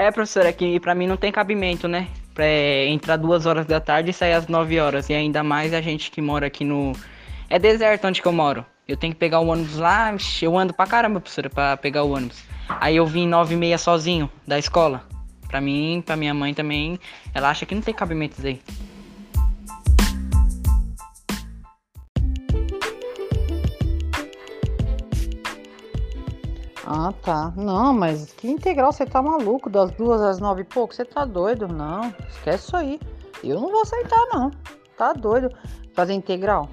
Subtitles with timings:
[0.00, 2.08] É, professor, é que pra mim não tem cabimento, né?
[2.32, 5.10] Pra é, entrar duas horas da tarde e sair às nove horas.
[5.10, 6.94] E ainda mais a gente que mora aqui no.
[7.50, 8.64] É deserto onde eu moro.
[8.88, 12.14] Eu tenho que pegar o ônibus lá, eu ando pra caramba, professora, pra pegar o
[12.14, 12.42] ônibus.
[12.66, 15.04] Aí eu vim nove e meia sozinho da escola.
[15.46, 16.98] Pra mim, pra minha mãe também,
[17.34, 18.62] ela acha que não tem cabimento isso aí.
[26.86, 27.52] Ah, tá.
[27.56, 29.68] Não, mas que integral você tá maluco?
[29.68, 30.94] Das duas às nove e pouco?
[30.94, 31.68] Você tá doido?
[31.68, 33.00] Não, esquece isso aí.
[33.44, 34.50] Eu não vou aceitar, não.
[34.96, 35.50] Tá doido
[35.94, 36.68] fazer integral?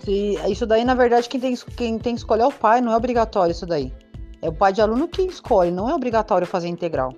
[0.00, 2.92] Se, isso daí, na verdade, quem tem, quem tem que escolher é o pai, não
[2.92, 3.92] é obrigatório isso daí.
[4.40, 7.12] É o pai de aluno que escolhe, não é obrigatório fazer integral.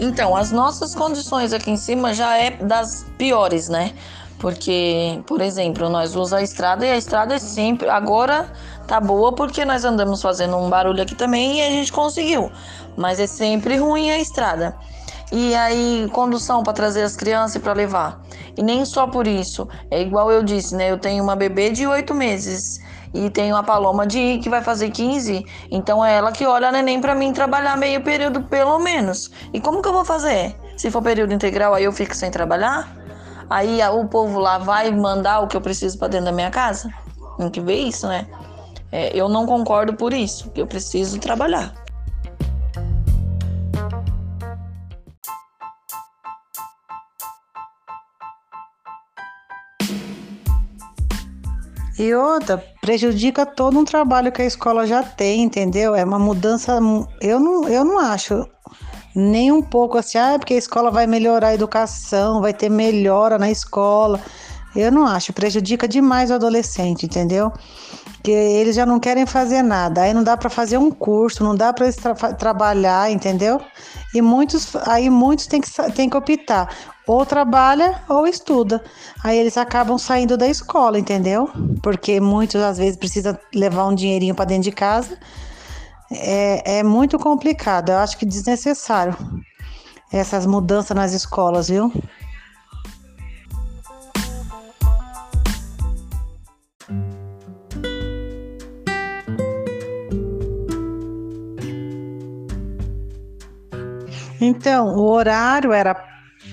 [0.00, 3.92] Então, as nossas condições aqui em cima já é das piores, né?
[4.38, 7.88] Porque, por exemplo, nós usamos a estrada e a estrada é sempre.
[7.88, 8.52] Agora
[8.86, 12.50] tá boa porque nós andamos fazendo um barulho aqui também e a gente conseguiu.
[12.96, 14.76] Mas é sempre ruim a estrada.
[15.32, 18.22] E aí, condução para trazer as crianças e para levar.
[18.56, 19.68] E nem só por isso.
[19.90, 20.90] É igual eu disse, né?
[20.90, 22.80] Eu tenho uma bebê de oito meses
[23.12, 25.44] e tenho a Paloma de que vai fazer 15.
[25.70, 29.30] Então é ela que olha a neném para mim trabalhar meio período pelo menos.
[29.52, 30.54] E como que eu vou fazer?
[30.76, 32.96] Se for período integral, aí eu fico sem trabalhar?
[33.50, 36.92] Aí o povo lá vai mandar o que eu preciso para dentro da minha casa?
[37.38, 38.26] Tem que ver isso, né?
[38.90, 41.74] É, eu não concordo por isso, que eu preciso trabalhar.
[51.98, 55.94] E outra, prejudica todo um trabalho que a escola já tem, entendeu?
[55.94, 56.78] É uma mudança.
[57.20, 58.46] Eu não, eu não acho
[59.14, 63.36] nem um pouco assim, ah, porque a escola vai melhorar a educação, vai ter melhora
[63.36, 64.20] na escola.
[64.76, 67.52] Eu não acho, prejudica demais o adolescente, entendeu?
[68.22, 71.56] Que eles já não querem fazer nada, aí não dá para fazer um curso, não
[71.56, 73.60] dá para tra trabalhar, entendeu?
[74.14, 76.74] E muitos, aí muitos têm que, têm que optar
[77.06, 78.82] ou trabalha ou estuda.
[79.22, 81.50] Aí eles acabam saindo da escola, entendeu?
[81.82, 85.18] Porque muitos às vezes precisam levar um dinheirinho para dentro de casa.
[86.10, 89.14] É, é muito complicado, eu acho que desnecessário
[90.10, 91.92] essas mudanças nas escolas, viu?
[104.40, 105.94] Então, o horário era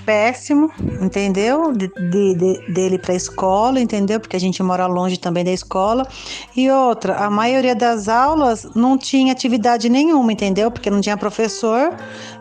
[0.05, 1.71] péssimo, entendeu?
[1.71, 4.19] De, de, dele para a escola, entendeu?
[4.19, 6.07] Porque a gente mora longe também da escola.
[6.55, 10.71] E outra, a maioria das aulas não tinha atividade nenhuma, entendeu?
[10.71, 11.95] Porque não tinha professor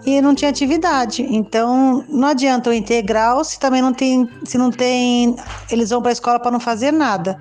[0.04, 1.22] e não tinha atividade.
[1.22, 5.36] Então, não adianta o integral se também não tem, se não tem,
[5.70, 7.38] eles vão para a escola para não fazer nada.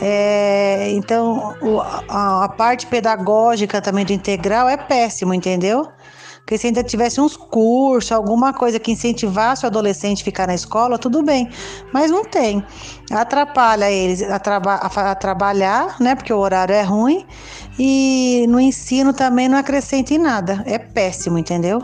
[0.00, 1.54] É, então,
[2.08, 5.88] a, a parte pedagógica também do integral é péssimo, entendeu?
[6.46, 10.54] Porque se ainda tivesse uns cursos, alguma coisa que incentivasse o adolescente a ficar na
[10.54, 11.50] escola, tudo bem.
[11.92, 12.64] Mas não tem.
[13.10, 16.14] Atrapalha eles a, traba a, a trabalhar, né?
[16.14, 17.26] Porque o horário é ruim.
[17.76, 20.62] E no ensino também não acrescenta em nada.
[20.66, 21.82] É péssimo, entendeu?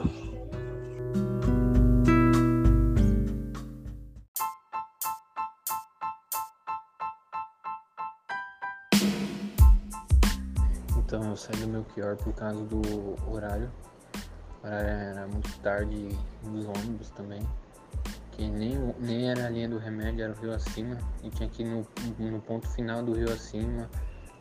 [10.98, 12.80] Então eu saí do meu pior por causa do
[13.28, 13.68] horário
[14.64, 17.40] era muito tarde nos ônibus também.
[18.32, 20.96] Que nem, nem era a linha do remédio, era o rio acima.
[21.22, 21.86] E tinha que ir no,
[22.18, 23.90] no ponto final do rio acima,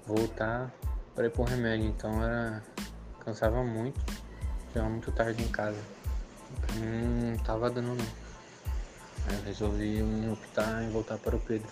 [0.06, 0.72] voltar
[1.16, 1.88] para ir pro remédio.
[1.88, 2.64] Então era.
[3.20, 4.00] cansava muito.
[4.72, 5.80] Chegava muito tarde em casa.
[6.62, 8.22] Pra mim não tava dando não.
[9.28, 11.68] Aí eu resolvi optar em voltar para o Pedro.